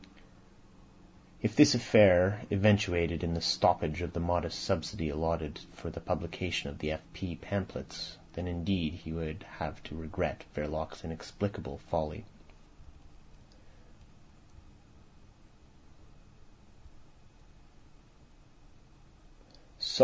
[1.43, 6.71] If this affair eventuated in the stoppage of the modest subsidy allotted to the publication
[6.71, 7.01] of the F.
[7.13, 7.35] P.
[7.35, 12.25] pamphlets, then indeed he would have to regret Verloc's inexplicable folly.